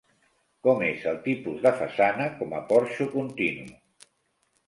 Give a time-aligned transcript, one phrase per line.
[0.67, 3.67] Com és el tipus de façana com a porxo continu?